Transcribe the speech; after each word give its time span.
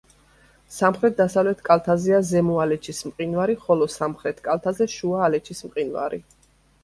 სამხრეთ-დასავლეთ 0.77 1.59
კალთაზეა 1.67 2.21
ზემო 2.29 2.55
ალეჩის 2.63 3.01
მყინვარი, 3.09 3.57
ხოლო 3.67 3.87
სამხრეთ 3.97 4.41
კალთაზე 4.49 4.87
შუა 4.97 5.21
ალეჩის 5.29 5.65
მყინვარი. 5.69 6.23